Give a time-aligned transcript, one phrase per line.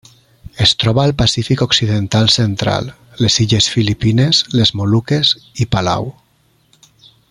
[0.63, 2.89] Es troba al Pacífic occidental central:
[3.25, 5.35] les illes Filipines, les Moluques
[5.67, 6.13] i Palau.